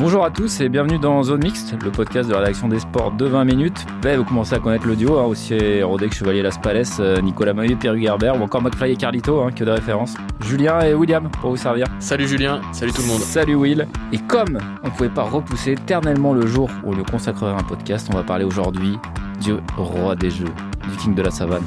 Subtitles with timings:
[0.00, 3.12] Bonjour à tous et bienvenue dans Zone Mixte, le podcast de la rédaction des sports
[3.12, 3.84] de 20 minutes.
[4.00, 7.52] Ben, vous commencez à connaître le duo, hein, aussi que Chevalier Las Palais, euh, Nicolas
[7.52, 10.14] Maillet, Pierre Hugerbert ou encore McFly et Carlito, hein, que de références.
[10.40, 11.86] Julien et William pour vous servir.
[11.98, 13.20] Salut Julien, salut tout le monde.
[13.20, 13.86] Salut Will.
[14.10, 17.62] Et comme on ne pouvait pas repousser éternellement le jour où on lui consacrerait un
[17.62, 18.98] podcast, on va parler aujourd'hui
[19.42, 20.48] du roi des jeux,
[20.90, 21.64] du king de la savane,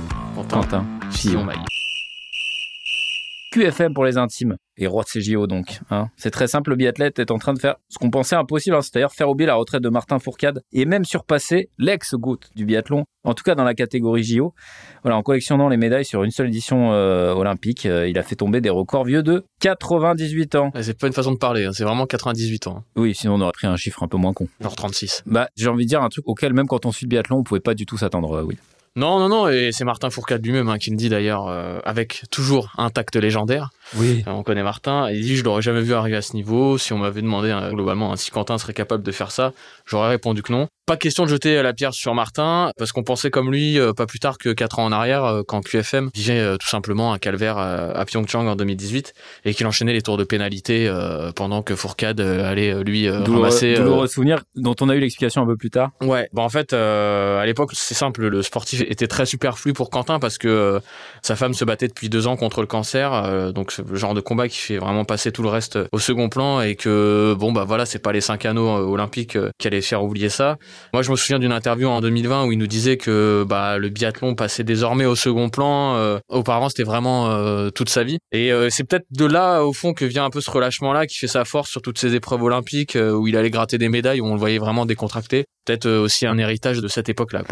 [0.50, 1.46] Quentin Fillon.
[3.54, 5.80] QFM pour les intimes et roi de CJO donc.
[5.92, 6.10] Hein.
[6.18, 8.82] C'est très simple, le biathlète est en train de faire ce qu'on pensait impossible, hein,
[8.82, 13.36] c'est-à-dire faire oublier la retraite de Martin Fourcade et même surpasser l'ex-GOAT du biathlon, en
[13.36, 14.56] tout cas dans la catégorie JO.
[15.04, 18.36] Voilà, en collectionnant les médailles sur une seule édition euh, olympique, euh, il a fait
[18.36, 20.72] tomber des records vieux de 98 ans.
[20.82, 22.78] C'est pas une façon de parler, hein, c'est vraiment 98 ans.
[22.80, 22.84] hein.
[22.96, 24.48] Oui, sinon on aurait pris un chiffre un peu moins con.
[24.60, 25.22] Genre 36.
[25.28, 27.44] Bah, j'ai envie de dire un truc auquel même quand on suit le biathlon, on
[27.44, 28.58] pouvait pas du tout s'attendre, euh, oui.
[28.96, 32.26] Non, non, non, et c'est Martin Fourcade lui-même hein, qui me dit d'ailleurs, euh, avec
[32.30, 34.24] toujours un tact légendaire, Oui.
[34.28, 36.94] Euh, on connaît Martin, il dit je l'aurais jamais vu arriver à ce niveau, si
[36.94, 39.52] on m'avait demandé euh, globalement hein, si Quentin serait capable de faire ça,
[39.88, 40.68] j'aurais répondu que non.
[40.86, 44.06] Pas question de jeter la pierre sur Martin, parce qu'on pensait comme lui, euh, pas
[44.06, 47.20] plus tard que 4 ans en arrière, euh, quand QFM vivait euh, tout simplement un
[47.20, 49.14] calvaire à Pyeongchang en 2018,
[49.46, 50.92] et qu'il enchaînait les tours de pénalité
[51.36, 53.76] pendant que Fourcade allait lui douloureux, ramasser...
[53.76, 55.92] douloureux souvenir dont on a eu l'explication un peu plus tard.
[56.02, 59.90] Ouais, bah en fait, euh, à l'époque, c'est simple, le sportif était très superflu pour
[59.90, 60.80] Quentin parce que euh,
[61.22, 64.14] sa femme se battait depuis deux ans contre le cancer, euh, donc c'est le genre
[64.14, 67.52] de combat qui fait vraiment passer tout le reste au second plan et que bon
[67.52, 70.58] bah voilà, c'est pas les cinq anneaux olympiques qui allaient faire oublier ça.
[70.94, 73.90] Moi, je me souviens d'une interview en 2020 où il nous disait que bah le
[73.90, 75.96] biathlon passait désormais au second plan.
[75.96, 79.74] euh, auparavant, c'était vraiment euh, toute sa vie, et euh, c'est peut-être de là au
[79.74, 82.42] fond que vient un peu ce relâchement-là qui fait sa force sur toutes ces épreuves
[82.44, 85.46] olympiques euh, où il allait gratter des médailles, où on le voyait vraiment décontracté.
[85.66, 87.44] Peut-être aussi un héritage de cette époque-là.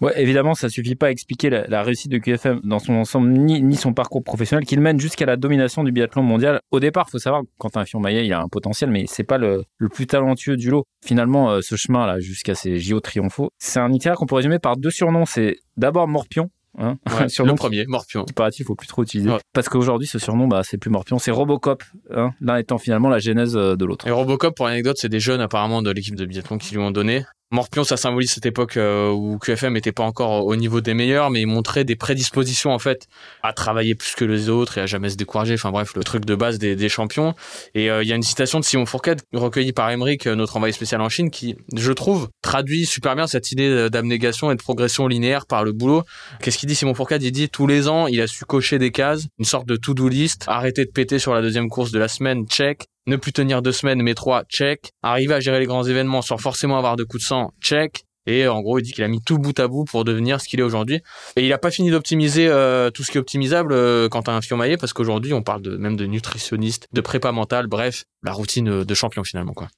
[0.00, 3.76] Ouais, évidemment, ça suffit pas à expliquer la, réussite de QFM dans son ensemble, ni,
[3.76, 6.58] son parcours professionnel, qu'il mène jusqu'à la domination du biathlon mondial.
[6.72, 9.88] Au départ, faut savoir, Quentin Fillon-Maillet, il a un potentiel, mais c'est pas le, le
[9.88, 10.84] plus talentueux du lot.
[11.06, 14.90] Finalement, ce chemin-là, jusqu'à ces JO triomphaux, c'est un itinéraire qu'on peut résumer par deux
[14.90, 15.24] surnoms.
[15.26, 18.24] C'est d'abord Morpion, hein, Ouais, surnom le premier, Morpion.
[18.24, 19.30] qui paraît-il faut plus trop utiliser.
[19.30, 19.38] Ouais.
[19.52, 21.82] Parce qu'aujourd'hui, ce surnom, bah, c'est plus Morpion, c'est Robocop,
[22.14, 24.06] hein, l'un étant finalement la genèse euh, de l'autre.
[24.06, 26.90] Et Robocop, pour l'anecdote, c'est des jeunes apparemment de l'équipe de biathlon qui lui ont
[26.90, 27.24] donné.
[27.52, 31.30] Morpion, ça symbolise cette époque euh, où QFM n'était pas encore au niveau des meilleurs,
[31.30, 33.08] mais il montrait des prédispositions en fait
[33.42, 35.54] à travailler plus que les autres et à jamais se décourager.
[35.54, 37.34] Enfin bref, le truc de base des, champions.
[37.74, 40.56] Et euh, il y a une citation de Simon Fourcade recueillie par Emmerich, euh, notre
[40.56, 44.62] envoyé spécial en Chine, qui, je trouve, traduit super bien cette idée d'abnégation et de
[44.62, 46.04] progression linéaire par le boulot.
[46.40, 47.22] Qu'est-ce qu'il dit Simon Fourcade?
[47.24, 50.08] Il dit tous les ans, il a su cocher des cases, une sorte de to-do
[50.08, 52.86] list, arrêter de péter sur la deuxième course de la semaine, check.
[53.06, 54.92] Ne plus tenir deux semaines, mais trois, check.
[55.02, 58.04] Arriver à gérer les grands événements sans forcément avoir de coups de sang, check.
[58.26, 60.48] Et en gros, il dit qu'il a mis tout bout à bout pour devenir ce
[60.48, 61.00] qu'il est aujourd'hui.
[61.36, 64.32] Et il a pas fini d'optimiser euh, tout ce qui est optimisable euh, quand t'as
[64.32, 68.32] un Fillon-Maillet, parce qu'aujourd'hui, on parle de, même de nutritionniste, de prépa mentale, bref, la
[68.32, 69.68] routine euh, de champion finalement, quoi.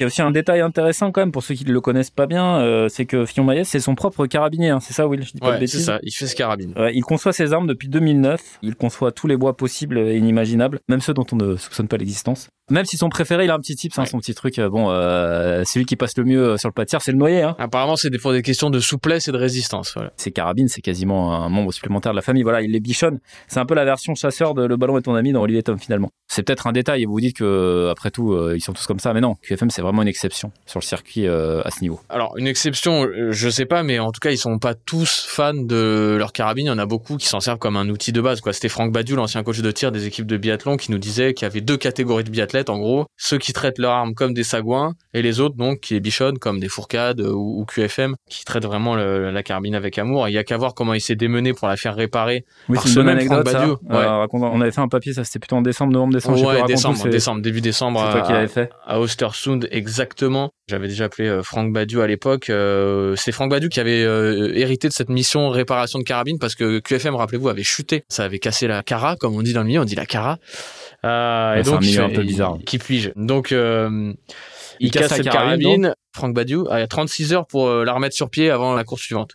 [0.00, 2.08] Il y a aussi un détail intéressant quand même pour ceux qui ne le connaissent
[2.08, 5.32] pas bien, euh, c'est que Fillon-Maillet, c'est son propre carabinier, hein, c'est ça Will Je
[5.32, 6.72] dis pas de Ouais, c'est ça, il fait ce carabine.
[6.74, 8.40] Ouais, il conçoit ses armes depuis 2009.
[8.62, 11.98] Il conçoit tous les bois possibles et inimaginables, même ceux dont on ne soupçonne pas
[11.98, 12.48] l'existence.
[12.70, 14.58] Même si son préféré, il a un petit tips, hein, son petit truc.
[14.58, 17.10] euh, Bon, euh, celui qui passe le mieux euh, sur le pas de tir, c'est
[17.12, 17.42] le noyer.
[17.42, 17.56] Hein.
[17.58, 19.92] Apparemment, c'est des, pour des questions de souplesse et de résistance.
[19.94, 20.12] Voilà.
[20.16, 22.44] Ses carabines, c'est quasiment un membre supplémentaire de la famille.
[22.44, 23.18] Voilà, il les bichonne.
[23.48, 25.78] C'est un peu la version chasseur de Le Ballon est ton ami dans Olivier Tom
[25.80, 26.10] finalement.
[26.28, 28.86] C'est peut-être un détail et vous vous dites que après tout, euh, ils sont tous
[28.86, 29.34] comme ça, mais non.
[29.42, 32.00] QFM, c'est vraiment une exception sur le circuit euh, à ce niveau.
[32.08, 35.26] Alors, une exception, euh, je sais pas, mais en tout cas, ils sont pas tous
[35.28, 36.66] fans de leur carabine.
[36.66, 38.40] Il y en a beaucoup qui s'en servent comme un outil de base.
[38.40, 38.52] quoi.
[38.52, 41.46] C'était Franck Badiou, l'ancien coach de tir des équipes de biathlon, qui nous disait qu'il
[41.46, 43.06] y avait deux catégories de biathlètes, en gros.
[43.16, 46.38] Ceux qui traitent leurs armes comme des sagouins, et les autres, donc, qui les bichonnent
[46.38, 50.28] comme des fourcades euh, ou, ou QFM, qui traitent vraiment le- la carabine avec amour.
[50.28, 52.44] Il y a qu'à voir comment il s'est démené pour la faire réparer.
[52.68, 53.48] Oui, Par c'est une ce bonne même anecdote.
[53.48, 53.58] Franck Ça.
[53.58, 53.96] Badiou, ouais.
[54.04, 56.40] Euh, raconte- on avait fait un papier, ça c'était plutôt en décembre, novembre, décembre.
[56.46, 56.62] ouais,
[57.10, 58.00] décembre, début décembre.
[58.06, 58.70] C'est toi à- qui l'avais fait.
[58.86, 60.50] à Ostersund exactement.
[60.68, 62.50] J'avais déjà appelé euh, Franck Badiou à l'époque.
[62.50, 66.54] Euh, c'est Franck Badiou qui avait euh, hérité de cette mission réparation de carabine parce
[66.54, 68.04] que QFM, rappelez-vous, avait chuté.
[68.08, 70.38] Ça avait cassé la cara, comme on dit dans le milieu, on dit la cara.
[71.04, 72.58] Euh, et c'est donc, un un peu bizarre.
[72.66, 74.12] Qui puis-je Donc, euh,
[74.78, 75.94] il, Il casse casse la cette carabine, carabine.
[76.14, 79.32] Franck Badiou a 36 heures pour la remettre sur pied avant la course suivante.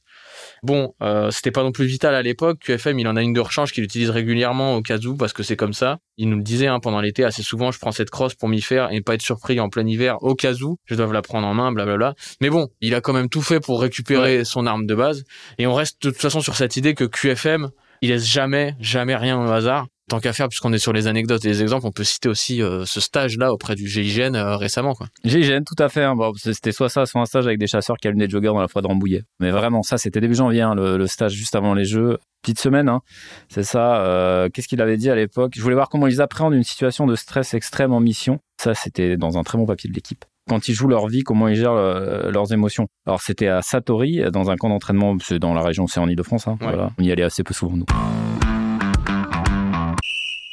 [0.66, 2.58] Bon, euh, c'était pas non plus vital à l'époque.
[2.62, 5.44] QFM, il en a une de rechange qu'il utilise régulièrement au cas où parce que
[5.44, 6.00] c'est comme ça.
[6.18, 7.72] Il nous le disait hein, pendant l'été assez souvent.
[7.72, 10.34] Je prends cette crosse pour m'y faire et pas être surpris en plein hiver au
[10.34, 12.16] cas où je dois la prendre en main, blablabla.
[12.42, 15.24] Mais bon, il a quand même tout fait pour récupérer son arme de base.
[15.60, 17.70] Et on reste de toute façon sur cette idée que QFM,
[18.02, 19.86] il laisse jamais, jamais rien au hasard.
[20.08, 22.62] Tant qu'à faire, puisqu'on est sur les anecdotes et les exemples, on peut citer aussi
[22.62, 24.94] euh, ce stage-là auprès du GIGN euh, récemment.
[24.94, 25.08] Quoi.
[25.24, 26.04] GIGN, tout à fait.
[26.04, 26.16] Hein.
[26.16, 28.62] Bon, c'était soit ça, soit un stage avec des chasseurs qui allument des joggers dans
[28.62, 29.24] la foi de Rambouillet.
[29.40, 32.20] Mais vraiment, ça, c'était début janvier, hein, le, stage juste avant les Jeux.
[32.44, 33.02] Petite semaine, hein.
[33.50, 34.06] c'est ça.
[34.06, 35.54] Euh, qu'est-ce qu'il avait dit à l'époque?
[35.56, 38.40] Je voulais voir comment ils appréhendent une situation de stress extrême en mission.
[38.62, 41.48] Ça, c'était dans un très bon papier de l'équipe quand ils jouent leur vie, comment
[41.48, 42.86] ils gèrent leurs émotions.
[43.08, 46.48] Alors c'était à Satori, dans un camp d'entraînement, c'est dans la région, c'est en Ile-de-France.
[46.48, 46.92] Hein, voilà.
[47.00, 47.86] On y allait assez peu souvent nous.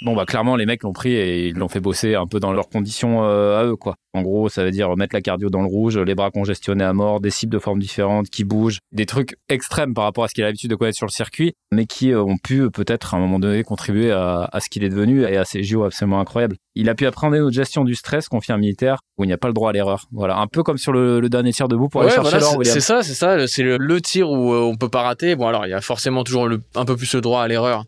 [0.05, 2.53] Bon, bah, clairement, les mecs l'ont pris et ils l'ont fait bosser un peu dans
[2.53, 3.95] leurs conditions euh, à eux, quoi.
[4.15, 6.93] En gros, ça veut dire mettre la cardio dans le rouge, les bras congestionnés à
[6.93, 10.35] mort, des cibles de formes différentes qui bougent, des trucs extrêmes par rapport à ce
[10.35, 13.17] qu'il a l'habitude de connaître sur le circuit, mais qui euh, ont pu peut-être à
[13.17, 16.57] un moment donné contribuer à, ce qu'il est devenu et à ces JO absolument incroyables.
[16.75, 19.39] Il a pu apprendre notre gestion du stress, confié un militaire, où il n'y a
[19.39, 20.07] pas le droit à l'erreur.
[20.13, 22.59] Voilà, un peu comme sur le, dernier tir debout pour aller chercher l'or.
[22.65, 25.37] C'est ça, c'est ça, c'est le, tir où euh, on peut pas rater.
[25.37, 27.85] Bon, alors il y a forcément toujours un peu plus le droit à l'erreur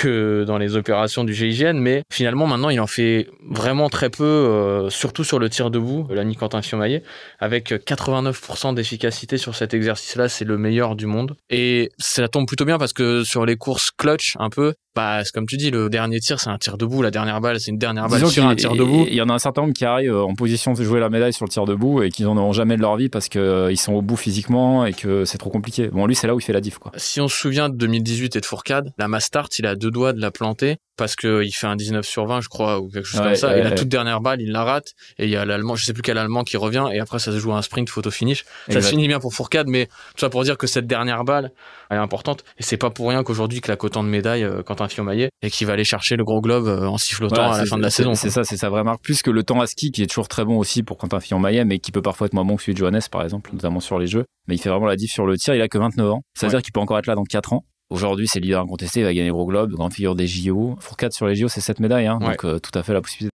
[0.00, 4.24] que dans les opérations du GIGN, mais finalement maintenant il en fait vraiment très peu,
[4.24, 7.02] euh, surtout sur le tir debout, l'ami Quentin Fiomaillet,
[7.40, 11.36] avec 89% d'efficacité sur cet exercice-là, c'est le meilleur du monde.
[11.50, 15.32] Et ça tombe plutôt bien parce que sur les courses clutch un peu, bah, c'est
[15.32, 17.02] comme tu dis, le dernier tir, c'est un tir debout.
[17.02, 19.06] La dernière balle, c'est une dernière balle sur un tir debout.
[19.08, 21.08] Il y en a un certain nombre qui arrivent euh, en position de jouer la
[21.08, 23.40] médaille sur le tir debout et qui n'en auront jamais de leur vie parce qu'ils
[23.40, 25.86] euh, sont au bout physiquement et que c'est trop compliqué.
[25.86, 26.90] Bon, lui, c'est là où il fait la diff, quoi.
[26.96, 30.12] Si on se souvient de 2018 et de Fourcade, la Mastart, il a deux doigts
[30.12, 33.20] de la planter parce qu'il fait un 19 sur 20, je crois, ou quelque chose
[33.20, 33.56] comme ça.
[33.56, 34.92] et la toute dernière balle, il la rate.
[35.18, 36.86] Et il y a l'Allemand, je sais plus quel Allemand qui revient.
[36.92, 38.44] Et après, ça se joue un sprint photo finish.
[38.68, 41.52] Ça se finit bien pour Fourcade, mais tout ça pour dire que cette dernière balle,
[41.88, 42.44] elle est importante.
[42.58, 45.64] Et c'est pas pour rien qu'aujourd'hui, claque autant de médailles, euh, Quentin Fillon-Maillet, et qui
[45.64, 48.14] va aller chercher le gros globe euh, en sifflotant à la fin de la saison.
[48.14, 49.00] C'est ça, c'est sa vraie marque.
[49.02, 51.64] Plus que le temps à ski, qui est toujours très bon aussi pour Quentin Fillon-Maillet,
[51.64, 54.00] mais qui peut parfois être moins bon que celui de Johannes, par exemple, notamment sur
[54.00, 54.24] les jeux.
[54.48, 55.54] Mais il fait vraiment la diff sur le tir.
[55.54, 56.22] Il a que 29 ans.
[56.34, 57.64] Ça veut dire qu'il peut encore être là dans 4 ans.
[57.90, 60.76] Aujourd'hui, c'est leader incontesté, il va gagner Gros Globe, grande figure des JO.
[60.78, 63.32] Fourcade sur les JO, c'est 7 médailles, hein, donc euh, tout à fait la possibilité.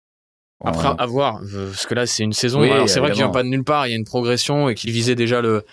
[0.63, 2.61] Après, à voir, parce que là, c'est une saison.
[2.87, 4.91] c'est vrai qu'il vient pas de nulle part, il y a une progression et qu'il
[4.91, 5.65] visait déjà le,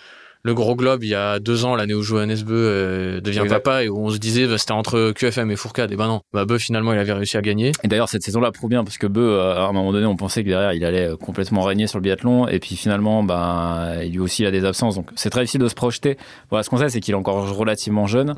[0.42, 3.84] le gros globe il y a deux ans, l'année où Johannes Beu euh, devient papa
[3.84, 5.90] et où on se disait bah, c'était entre QFM et Fourcade.
[5.92, 7.72] Et ben non, bah, Beu finalement il avait réussi à gagner.
[7.82, 10.16] Et d'ailleurs cette saison-là prouve bien parce que Beu, euh, à un moment donné, on
[10.16, 14.04] pensait que derrière il allait euh, complètement régner sur le biathlon et puis finalement, bah,
[14.04, 14.94] lui aussi il a des absences.
[14.94, 16.16] Donc c'est très difficile de se projeter.
[16.50, 18.34] Voilà, ce qu'on sait, c'est qu'il est encore relativement jeune.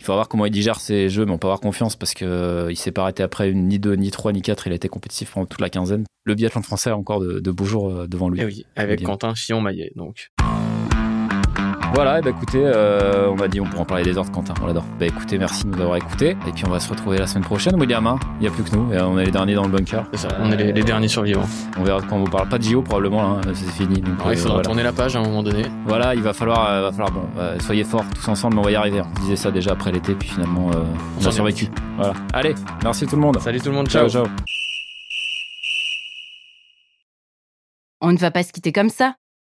[0.00, 2.68] Il faut voir comment il digère ses jeux, mais on peut avoir confiance parce que
[2.70, 4.66] il s'est pas arrêté après une ni deux, ni trois, ni quatre.
[4.66, 6.04] Il a été compétitif pendant toute la quinzaine.
[6.24, 8.40] Le biathlon français a encore de, beaux jours devant lui.
[8.40, 10.30] Et eh oui, avec Quentin Fillon-Maillet, donc.
[11.94, 14.54] Voilà, et bah écoutez, euh, on m'a dit on pourra en parler des ordres, Quentin,
[14.62, 14.84] on l'adore.
[14.98, 16.30] Bah écoutez, merci de nous avoir écoutés.
[16.48, 18.06] Et puis on va se retrouver la semaine prochaine, William.
[18.06, 18.18] Hein.
[18.40, 20.06] Il n'y a plus que nous, et on est les derniers dans le bunker.
[20.12, 21.44] C'est ça, on est les, derniers survivants.
[21.78, 24.00] On verra quand on vous parle pas de JO, probablement, hein, c'est fini.
[24.00, 25.64] Donc, il faudra euh, tourner la page à un moment donné.
[25.86, 27.28] Voilà, il va falloir, euh, va falloir bon,
[27.60, 29.02] soyez forts tous ensemble, mais on va y arriver.
[29.02, 30.70] On disait ça déjà après l'été, puis finalement,
[31.20, 31.68] on a survécu.
[31.96, 32.14] Voilà.
[32.32, 33.38] Allez, merci tout le monde.
[33.40, 34.08] Salut tout le monde, ciao.
[34.08, 34.24] ciao.
[38.00, 39.14] On ne va pas se quitter comme ça.